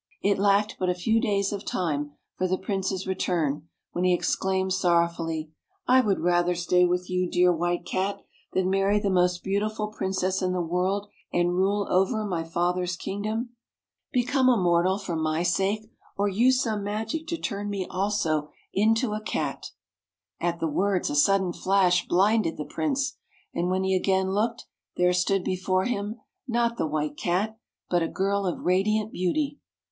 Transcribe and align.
It 0.23 0.39
lacked 0.39 0.77
but 0.79 0.89
a 0.89 0.95
few 0.95 1.21
days 1.21 1.53
of 1.53 1.63
time 1.63 2.13
for 2.35 2.47
the 2.47 2.57
Prince's 2.57 3.05
return, 3.05 3.69
when 3.91 4.03
he 4.03 4.15
exclaimed 4.15 4.73
sorrow 4.73 5.07
fully," 5.07 5.51
I 5.87 6.01
would 6.01 6.21
rather 6.21 6.55
stay 6.55 6.85
with 6.85 7.07
you, 7.07 7.29
dear 7.29 7.53
White 7.55 7.85
Cat, 7.85 8.19
than 8.53 8.67
marry 8.67 8.99
the 8.99 9.11
most 9.11 9.43
beautiful 9.43 9.89
Princess 9.89 10.41
in 10.41 10.53
the 10.53 10.59
world, 10.59 11.05
and 11.31 11.53
rule 11.53 11.85
over 11.87 12.25
my 12.25 12.43
father's 12.43 12.95
kingdom. 12.95 13.51
Become 14.11 14.49
a 14.49 14.57
mortal 14.57 14.97
for 14.97 15.13
[69] 15.13 15.17
FAVORITE 15.21 15.45
FAIRY 15.45 15.75
TALES 15.75 15.77
RETOLD 15.77 15.87
my 15.87 15.87
sake, 15.87 15.91
or 16.17 16.27
use 16.47 16.61
some 16.63 16.83
magic 16.83 17.27
to 17.27 17.37
turn 17.37 17.69
me 17.69 17.85
also 17.87 18.49
into 18.73 19.13
a 19.13 19.21
Cat." 19.21 19.69
At 20.39 20.59
the 20.59 20.67
words, 20.67 21.11
a 21.11 21.15
sudden 21.15 21.53
flash 21.53 22.07
blinded 22.07 22.57
the 22.57 22.65
Prince, 22.65 23.17
and 23.53 23.69
when 23.69 23.83
he 23.83 23.95
again 23.95 24.31
looked, 24.31 24.65
there 24.97 25.13
stood 25.13 25.43
before 25.43 25.85
him, 25.85 26.19
not 26.47 26.77
the 26.77 26.87
White 26.87 27.17
Cat, 27.17 27.59
but 27.87 28.01
a 28.01 28.07
girl 28.07 28.47
of 28.47 28.61
radiant 28.65 29.11
beauty. 29.11 29.59